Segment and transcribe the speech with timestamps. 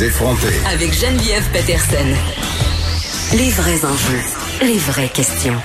[0.00, 0.46] Les effronter.
[0.72, 2.06] Avec Geneviève Peterson.
[3.36, 4.22] Les vrais enjeux,
[4.62, 5.56] les vraies questions.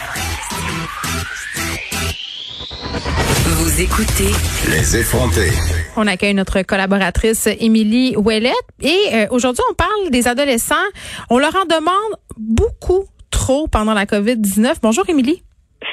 [3.45, 4.27] Vous écoutez
[4.69, 5.51] Les effronter.
[5.95, 10.75] On accueille notre collaboratrice Émilie Ouellette et euh, aujourd'hui on parle des adolescents.
[11.29, 14.79] On leur en demande beaucoup trop pendant la COVID-19.
[14.81, 15.43] Bonjour Émilie.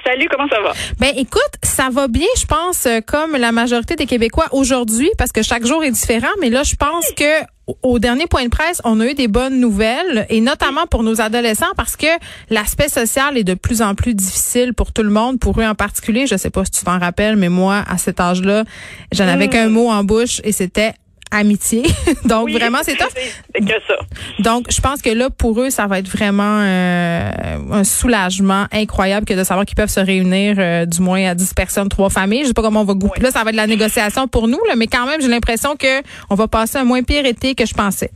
[0.04, 0.72] Salut, comment ça va?
[0.98, 5.30] Ben écoute, ça va bien, je pense, euh, comme la majorité des Québécois aujourd'hui, parce
[5.30, 6.32] que chaque jour est différent.
[6.40, 7.44] Mais là, je pense que
[7.82, 11.20] au dernier point de presse, on a eu des bonnes nouvelles, et notamment pour nos
[11.20, 12.06] adolescents, parce que
[12.50, 15.74] l'aspect social est de plus en plus difficile pour tout le monde, pour eux en
[15.74, 16.26] particulier.
[16.26, 18.64] Je sais pas si tu t'en rappelles, mais moi, à cet âge-là,
[19.12, 20.94] j'en avais qu'un mot en bouche, et c'était
[21.32, 21.82] amitié.
[22.24, 23.08] Donc Oui, vraiment c'est top.
[23.14, 23.96] C'est que ça.
[24.38, 27.30] Donc je pense que là pour eux ça va être vraiment euh,
[27.72, 31.54] un soulagement incroyable que de savoir qu'ils peuvent se réunir euh, du moins à 10
[31.54, 32.42] personnes, trois familles.
[32.42, 33.20] Je sais pas comment on va goûter.
[33.20, 35.76] Là ça va être de la négociation pour nous là, mais quand même j'ai l'impression
[35.76, 38.10] que on va passer un moins pire été que je pensais.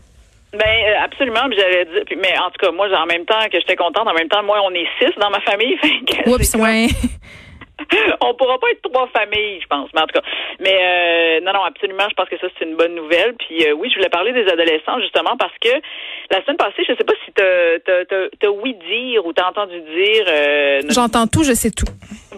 [0.52, 3.76] Ben euh, absolument, j'avais dit, mais en tout cas, moi, en même temps que j'étais
[3.76, 5.76] contente, en même temps, moi, on est six dans ma famille.
[5.82, 6.86] fait que Oups, ouais.
[8.22, 9.90] on pourra pas être trois familles, je pense.
[9.94, 10.26] Mais en tout cas,
[10.60, 13.34] mais euh, non, non, absolument, je pense que ça c'est une bonne nouvelle.
[13.38, 15.68] Puis euh, oui, je voulais parler des adolescents justement parce que
[16.30, 19.48] la semaine passée, je sais pas si t'as t'as t'as- t'as oui dire ou t'as
[19.50, 20.24] entendu dire.
[20.28, 21.86] euh, notre- J'entends tout, je sais tout.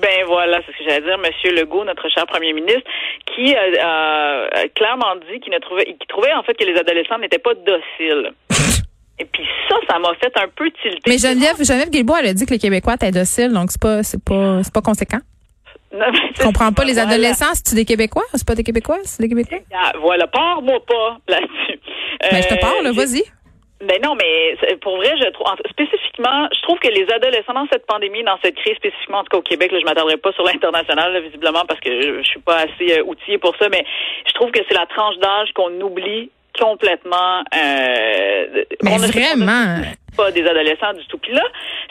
[0.02, 2.82] Ben voilà, c'est ce que j'allais dire, Monsieur Legault, notre cher Premier ministre,
[3.34, 7.38] qui a clairement dit qu'il ne trouvait, qu'il trouvait en fait que les adolescents n'étaient
[7.38, 8.32] pas dociles.
[9.20, 11.00] Et puis ça, ça m'a fait un peu tilter.
[11.08, 14.02] Mais Geneviève, Geneviève Guilbeault, elle a dit que les Québécois étaient dociles, donc c'est pas
[14.04, 15.18] c'est pas c'est pas conséquent.
[16.38, 17.08] Je comprends pas les voilà.
[17.10, 18.24] adolescents, c'est-tu des Québécois?
[18.34, 18.98] C'est pas des Québécois?
[19.04, 19.58] C'est des Québécois?
[19.74, 21.80] Ah, Voilà, pars-moi pas là-dessus.
[22.30, 23.22] Ben, je te Euh, parle, vas-y.
[23.80, 27.68] Ben non, mais pour vrai, je trouve en- spécifiquement, je trouve que les adolescents dans
[27.72, 30.32] cette pandémie, dans cette crise spécifiquement, en tout cas au Québec, là, je m'attendrai pas
[30.32, 33.68] sur l'international, là, visiblement, parce que je, je suis pas assez euh, outillée pour ça,
[33.68, 33.84] mais
[34.26, 36.28] je trouve que c'est la tranche d'âge qu'on oublie
[36.58, 37.44] complètement.
[37.56, 39.76] Euh, Mais vraiment.
[40.18, 41.18] Pas des adolescents du tout.
[41.18, 41.44] Puis là,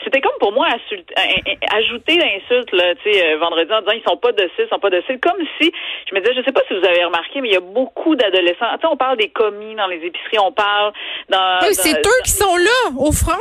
[0.04, 3.80] c'était comme pour moi assulte- euh, euh, ajouter l'insulte là, tu sais, euh, vendredi en
[3.80, 5.72] disant ils sont pas dociles, ils sont pas dociles, comme si
[6.08, 8.14] je me disais, je sais pas si vous avez remarqué, mais il y a beaucoup
[8.14, 8.70] d'adolescents.
[8.80, 10.92] Sais, on parle des commis dans les épiceries, on parle
[11.28, 11.58] dans.
[11.62, 13.32] Oui, dans- c'est eux qui sont là, au front.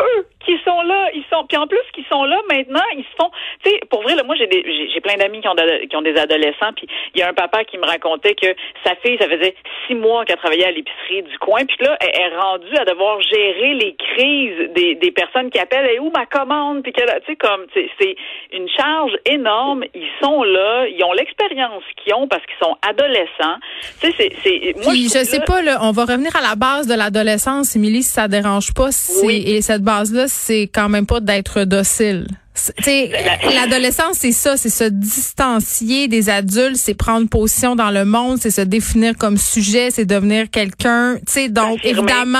[0.00, 3.14] eux qui sont là, ils sont puis en plus qui sont là maintenant, ils se
[3.20, 3.30] font
[3.64, 4.48] tu sais pour vrai là moi j'ai
[4.92, 5.54] j'ai plein d'amis qui ont
[5.88, 8.54] qui ont des adolescents puis il y a un papa qui me racontait que
[8.84, 9.54] sa fille ça faisait
[9.86, 13.20] six mois qu'elle travaillait à l'épicerie du coin puis là elle est rendue à devoir
[13.22, 17.20] gérer les crises des, des personnes qui appellent et où ma commande puis que là,
[17.20, 18.16] tu sais comme c'est
[18.52, 23.58] une charge énorme, ils sont là, ils ont l'expérience qu'ils ont parce qu'ils sont adolescents.
[24.00, 26.40] Tu sais c'est c'est moi Puis je sais là- pas, là, on va revenir à
[26.40, 28.88] la base de l'adolescence, Émilie, si ça dérange pas.
[29.24, 29.42] Oui.
[29.46, 32.26] Et cette base-là, c'est quand même pas d'être docile.
[33.54, 38.50] L'adolescence, c'est ça, c'est se distancier des adultes, c'est prendre position dans le monde, c'est
[38.50, 41.16] se définir comme sujet, c'est devenir quelqu'un.
[41.50, 42.38] Donc évidemment,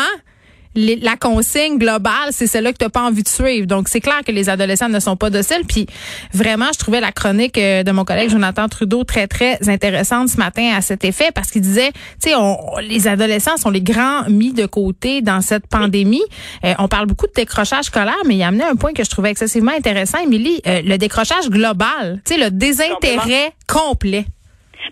[0.74, 3.66] les- la consigne globale, c'est celle-là que tu pas envie de suivre.
[3.66, 5.62] Donc, c'est clair que les adolescents ne sont pas dociles.
[5.68, 5.86] Puis,
[6.32, 10.36] vraiment, je trouvais la chronique euh, de mon collègue Jonathan Trudeau très, très intéressante ce
[10.36, 12.34] matin à cet effet parce qu'il disait, tu sais,
[12.82, 16.22] les adolescents sont les grands mis de côté dans cette pandémie.
[16.64, 19.10] Euh, on parle beaucoup de décrochage scolaire, mais il a amené un point que je
[19.10, 24.26] trouvais excessivement intéressant, Émilie, euh, le décrochage global, tu sais, le désintérêt complet.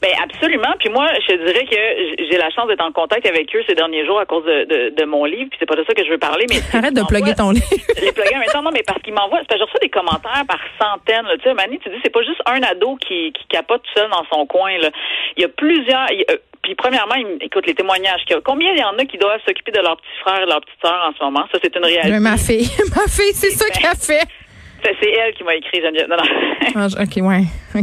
[0.02, 0.74] Ben absolument.
[0.78, 4.06] Puis moi, je dirais que j'ai la chance d'être en contact avec eux ces derniers
[4.06, 5.50] jours à cause de, de, de mon livre.
[5.50, 7.66] Puis c'est pas de ça que je veux parler, mais Arrête de plugger ton livre.
[8.00, 10.44] les plugger temps, non, mais parce qu'ils m'envoient, c'est parce que je reçois des commentaires
[10.46, 11.26] par centaines.
[11.26, 11.36] Là.
[11.36, 14.10] Tu sais, Mani, tu dis, c'est pas juste un ado qui, qui capote tout seul
[14.10, 14.76] dans son coin.
[14.78, 14.90] Là.
[15.36, 16.10] Il y a plusieurs.
[16.12, 18.20] il euh, puis premièrement, écoute les témoignages.
[18.26, 18.42] qu'il y a.
[18.42, 20.80] Combien il y en a qui doivent s'occuper de leurs petits frères et leurs petites
[20.84, 21.46] sœurs en ce moment?
[21.50, 22.10] Ça, c'est une réalité.
[22.10, 24.26] Mais ma fille, ma fille, c'est ça qu'elle fait.
[24.82, 26.08] C'est elle qui m'a écrit, Geneviève.
[26.08, 26.22] Non, non.
[26.76, 27.44] Ah, OK, ouais.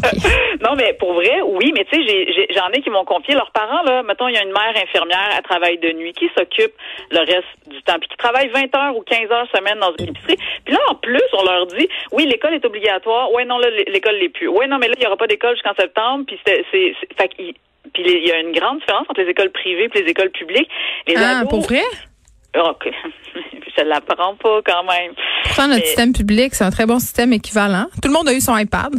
[0.61, 3.81] Non, mais pour vrai, oui, mais tu sais, j'en ai qui m'ont confié leurs parents,
[3.83, 4.01] là.
[4.03, 6.71] Mettons, il y a une mère infirmière à travail de nuit qui s'occupe
[7.11, 10.09] le reste du temps, puis qui travaille 20 heures ou 15 heures semaine dans une
[10.09, 10.37] épicerie.
[10.65, 13.31] Puis là, en plus, on leur dit, oui, l'école est obligatoire.
[13.33, 14.47] Ouais, non, là, l'école l'est plus.
[14.47, 16.25] Ouais, non, mais là, il n'y aura pas d'école jusqu'en septembre.
[16.27, 20.09] Puis c'est, fait il y a une grande différence entre les écoles privées et les
[20.09, 20.69] écoles publiques.
[21.07, 21.81] Les Ah, ados- pour vrai?
[22.55, 22.89] OK.
[23.77, 25.13] Je l'apprends pas quand même.
[25.43, 27.85] Pourtant, notre Mais- système public, c'est un très bon système équivalent.
[28.01, 28.93] Tout le monde a eu son iPad.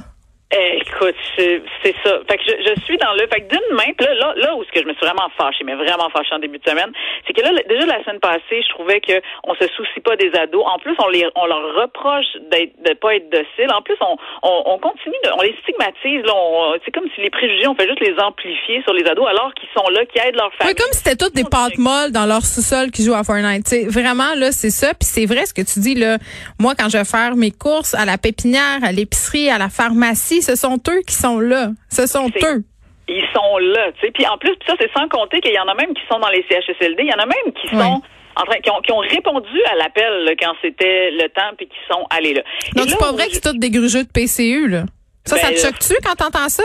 [0.50, 1.60] Eh, écoute, c'est
[2.02, 2.20] ça.
[2.26, 3.26] Fait que je, je suis dans le.
[3.28, 5.62] Fait que d'une main, là, là, là où ce que je me suis vraiment fâchée,
[5.62, 6.90] mais vraiment fâchée en début de semaine,
[7.26, 9.12] c'est que là, déjà la semaine passée, je trouvais que
[9.44, 10.64] on se soucie pas des ados.
[10.64, 13.70] En plus, on les, on leur reproche d'être, de pas être dociles.
[13.76, 16.24] En plus, on, on, on continue, de, on les stigmatise.
[16.24, 19.28] Là, on- c'est comme si les préjugés, on fait juste les amplifier sur les ados,
[19.28, 20.74] alors qu'ils sont là, qui aident leur famille.
[20.74, 23.64] comme si c'était toutes des pâtes molles dans leur sous-sol qui jouent à Fortnite.
[23.64, 24.94] T'sais, vraiment, là, c'est ça.
[24.94, 26.16] Puis c'est vrai ce que tu dis, là.
[26.58, 30.37] Moi, quand je vais faire mes courses à la pépinière, à l'épicerie, à la pharmacie,
[30.42, 31.68] ce sont eux qui sont là.
[31.90, 32.64] Ce sont eux.
[33.08, 34.10] ils sont là, tu sais.
[34.12, 36.28] Puis en plus, ça c'est sans compter qu'il y en a même qui sont dans
[36.30, 38.02] les CHSLD, il y en a même qui sont
[38.36, 41.76] en train, qui ont, qui ont répondu à l'appel quand c'était le temps, puis qui
[41.90, 42.42] sont allés là.
[42.76, 44.84] Donc, c'est pas vrai que je- c'est tous des grugeux de PCU, là.
[45.24, 46.62] Ça, ça Ben, te là- choque-tu quand t'entends ça?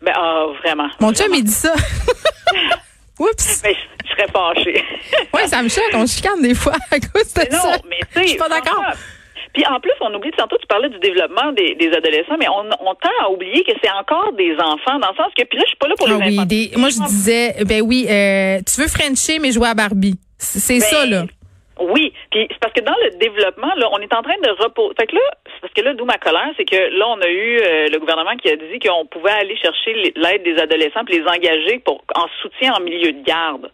[0.00, 0.88] Ben, ah, vraiment.
[1.00, 1.74] Mon chum, il dit ça.
[3.18, 3.62] Oups.
[3.62, 4.84] Ben, je, je serais fâchée.
[5.34, 5.84] Oui, ça me choque.
[5.94, 7.76] On chicane des fois à cause de Mais non, ça.
[7.88, 8.22] mais tu sais.
[8.22, 8.82] Je suis pas d'accord.
[9.54, 12.64] Puis en plus, on oublie, tantôt tu parlais du développement des, des adolescents, mais on,
[12.80, 15.64] on tend à oublier que c'est encore des enfants, dans le sens que, puis là,
[15.64, 16.70] je suis pas là pour Ah les oui, infantiles.
[16.70, 20.14] des, moi je disais, ben oui, euh, tu veux Frencher mais jouer à Barbie.
[20.38, 21.24] C'est Ben, ça là.
[21.80, 24.94] Oui, puis c'est parce que dans le développement, là, on est en train de reposer.
[25.00, 27.28] Fait que là, c'est parce que là, d'où ma colère, c'est que là, on a
[27.28, 31.18] eu euh, le gouvernement qui a dit qu'on pouvait aller chercher l'aide des adolescents puis
[31.18, 33.70] les engager pour en soutien en milieu de garde.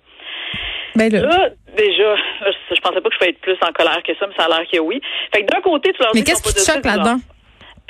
[0.96, 1.20] Ben là.
[1.20, 2.16] Là, déjà,
[2.74, 4.48] je, pensais pas que je pouvais être plus en colère que ça, mais ça a
[4.48, 5.00] l'air que oui.
[5.34, 7.18] Fait que d'un côté, tu leur Mais dis qu'est-ce qu'ils qui te choque là-dedans?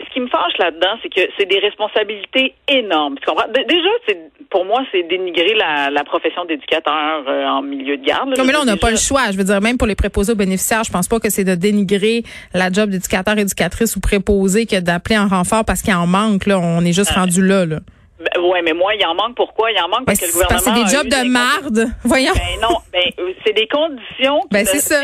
[0.01, 3.17] ce qui me fâche là-dedans, c'est que c'est des responsabilités énormes.
[3.19, 3.49] Tu comprends?
[3.53, 4.17] Dé- Déjà, c'est
[4.49, 8.29] pour moi, c'est dénigrer la, la profession d'éducateur euh, en milieu de garde.
[8.39, 9.23] Non, mais là, on n'a Déjà- pas le choix.
[9.33, 11.57] Je veux dire, même pour les préposés aux bénéficiaires, je pense pas que c'est de
[11.57, 12.23] dénigrer
[12.55, 16.47] la job d'éducateur, éducatrice ou préposé que d'appeler en renfort parce qu'il en manque.
[16.47, 17.67] Là, on est juste rendu là.
[17.67, 17.79] là.
[18.19, 19.71] Ben, ouais, mais moi, il en manque pourquoi?
[19.71, 20.61] Il en manque Ben, parce que le gouvernement.
[20.61, 21.87] c'est des jobs de des marde.
[22.05, 22.33] Voyons.
[22.35, 24.41] Ben non, ben euh, c'est des conditions.
[24.51, 25.03] Ben, ne- c'est ça.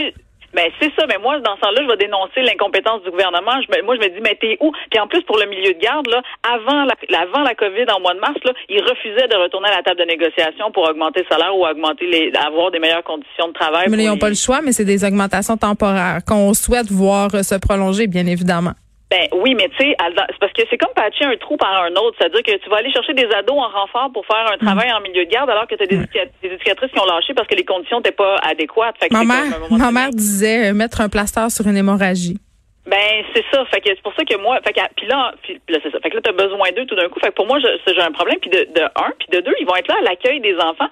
[0.55, 3.51] Ben c'est ça, mais moi dans ce temps-là, je vais dénoncer l'incompétence du gouvernement.
[3.61, 4.71] Je moi je me dis mais t'es où?
[4.89, 7.99] Puis en plus pour le milieu de garde là, avant la avant la Covid en
[7.99, 11.23] mois de mars là, ils refusaient de retourner à la table de négociation pour augmenter
[11.23, 13.87] le salaire ou augmenter les avoir des meilleures conditions de travail.
[13.91, 17.57] Mais ils n'ont pas le choix, mais c'est des augmentations temporaires qu'on souhaite voir se
[17.57, 18.75] prolonger, bien évidemment.
[19.15, 21.93] Ben oui, mais tu sais, c'est parce que c'est comme patcher un trou par un
[21.93, 22.17] autre.
[22.19, 25.01] C'est-à-dire que tu vas aller chercher des ados en renfort pour faire un travail en
[25.01, 27.47] milieu de garde alors que tu as des, éduca- des éducatrices qui ont lâché parce
[27.47, 28.97] que les conditions n'étaient pas adéquates.
[28.99, 29.45] Fait que Ma mère,
[29.79, 32.39] ma mère disait euh, mettre un plaster sur une hémorragie.
[32.87, 35.59] Ben c'est ça, fait que c'est pour ça que moi, fait que puis là, puis
[35.69, 37.47] là c'est ça, fait que là t'as besoin d'eux tout d'un coup, fait que pour
[37.47, 39.95] moi j'ai un problème, puis de, de un, puis de deux, ils vont être là
[40.01, 40.89] à l'accueil des enfants,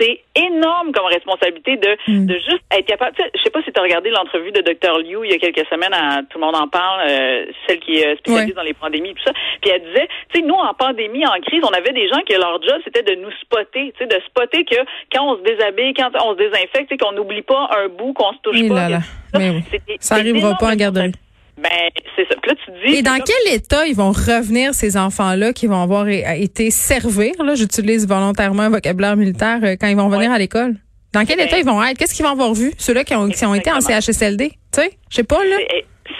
[0.00, 2.26] c'est énorme comme responsabilité de Mm.
[2.26, 3.14] de juste être capable.
[3.16, 5.38] tu sais, Je sais pas si t'as regardé l'entrevue de Dr Liu il y a
[5.38, 8.54] quelques semaines, à, tout le monde en parle, euh, celle qui est spécialisée Ouais.
[8.54, 11.62] dans les pandémies, tout ça, puis elle disait, tu sais nous en pandémie, en crise,
[11.64, 14.64] on avait des gens que leur job c'était de nous spotter, tu sais, de spotter
[14.64, 14.76] que
[15.12, 18.12] quand on se déshabille, quand on se désinfecte, tu sais, qu'on n'oublie pas un bout,
[18.12, 18.74] qu'on se touche Oui, pas.
[18.74, 18.98] là, là.
[19.32, 19.62] que- Mais oui.
[20.00, 21.12] Ça arrivera pas en garderie.
[21.58, 21.68] Ben,
[22.16, 22.34] c'est ça.
[22.40, 22.94] Puis là, tu te dis.
[22.96, 27.54] Et dans quel état ils vont revenir, ces enfants-là, qui vont avoir été servir, là,
[27.54, 30.36] j'utilise volontairement un vocabulaire militaire, euh, quand ils vont venir Ouais.
[30.36, 30.76] à l'école?
[31.12, 31.98] Dans quel Ben, état ils vont être?
[31.98, 32.72] Qu'est-ce qu'ils vont avoir vu?
[32.78, 33.80] Ceux-là qui ont, qui ont été en.
[33.80, 34.48] CHSLD?
[34.50, 35.56] Tu sais, je sais pas, là.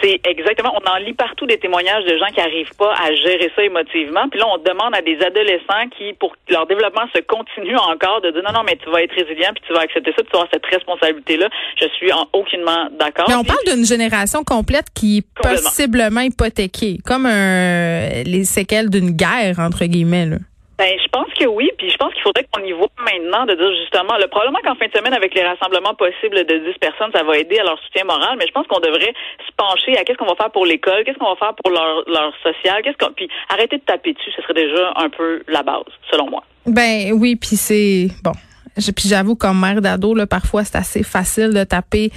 [0.03, 0.73] C'est- exactement.
[0.75, 4.27] On en lit partout des témoignages de gens qui n'arrivent pas à gérer ça émotivement.
[4.29, 8.21] Puis là, on demande à des adolescents qui, pour que leur développement se continue encore,
[8.21, 10.25] de dire non, non, mais tu vas être résilient, puis tu vas accepter ça, puis
[10.25, 11.47] tu vas avoir cette responsabilité-là.
[11.79, 13.25] Je suis en aucunement d'accord.
[13.29, 19.11] Mais on parle d'une génération complète qui est possiblement hypothéquée, comme un, les séquelles d'une
[19.11, 20.37] guerre, entre guillemets, là.
[20.77, 23.53] Ben, je pense que oui, puis je pense qu'il faudrait qu'on y voit maintenant de
[23.53, 27.11] dire justement, le probablement qu'en fin de semaine, avec les rassemblements possibles de 10 personnes,
[27.13, 29.13] ça va aider à leur soutien moral, mais je pense qu'on devrait
[29.45, 32.03] se pencher à qu'est-ce qu'on va faire pour l'école, qu'est-ce qu'on va faire pour leur,
[32.07, 35.61] leur social, qu'est-ce qu'on, puis arrêter de taper dessus, ce serait déjà un peu la
[35.61, 36.43] base, selon moi.
[36.65, 38.33] Ben oui, puis c'est bon.
[38.75, 42.09] Puis j'avoue, comme mère d'ado, là, parfois c'est assez facile de taper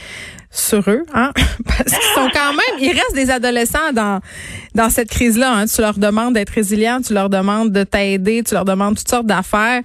[0.51, 1.33] sur eux, hein,
[1.67, 4.21] parce qu'ils sont quand même, il reste des adolescents dans
[4.77, 5.53] dans cette crise-là.
[5.53, 5.65] Hein.
[5.67, 9.27] Tu leur demandes d'être résilients, tu leur demandes de t'aider, tu leur demandes toutes sortes
[9.27, 9.81] d'affaires,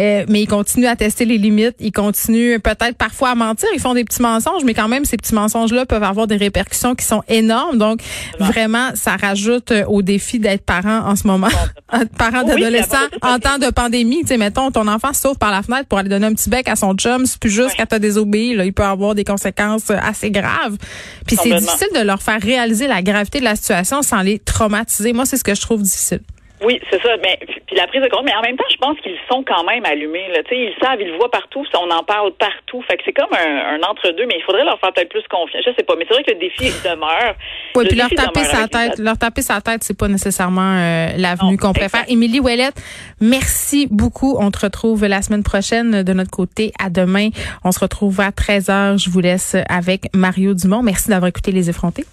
[0.00, 3.80] euh, mais ils continuent à tester les limites, ils continuent peut-être parfois à mentir, ils
[3.80, 7.04] font des petits mensonges, mais quand même ces petits mensonges-là peuvent avoir des répercussions qui
[7.06, 7.78] sont énormes.
[7.78, 8.00] Donc
[8.38, 11.48] vraiment, ça rajoute euh, au défi d'être parent en ce moment,
[12.18, 14.22] parent Oui, part en temps de pandémie.
[14.22, 16.68] Tu sais, mettons ton enfant sauve par la fenêtre pour aller donner un petit bec
[16.68, 17.86] à son chum, c'est plus juste Ouais.
[17.86, 20.76] t'as désobéi, là, il peut avoir des conséquences euh, assez graves.
[21.26, 25.12] Puis c'est difficile de leur faire réaliser la gravité de la situation sans les traumatiser.
[25.12, 26.20] Moi, c'est ce que je trouve difficile.
[26.62, 27.16] Oui, c'est ça.
[27.22, 29.64] Mais puis la prise de compte, mais en même temps, je pense qu'ils sont quand
[29.64, 30.28] même allumés.
[30.28, 30.40] Là.
[30.50, 31.64] Ils savent, ils le voient partout.
[31.74, 32.82] On en parle partout.
[32.88, 35.64] Fait que c'est comme un, un entre-deux, mais il faudrait leur faire peut-être plus confiance.
[35.66, 37.34] Je sais pas, mais c'est vrai que le défi demeure.
[37.74, 41.08] Oui, Le puis leur taper sa tête, leur taper sa tête, c'est pas nécessairement euh,
[41.16, 42.04] l'avenue qu'on préfère.
[42.08, 42.80] Émilie Ouellette,
[43.20, 44.36] merci beaucoup.
[44.38, 46.72] On te retrouve la semaine prochaine de notre côté.
[46.82, 47.28] À demain.
[47.64, 49.02] On se retrouve à 13h.
[49.02, 50.82] Je vous laisse avec Mario Dumont.
[50.82, 52.04] Merci d'avoir écouté Les Effrontés.